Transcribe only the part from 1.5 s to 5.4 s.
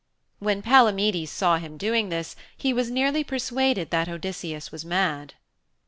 him doing this he was nearly persuaded that Odysseus was mad.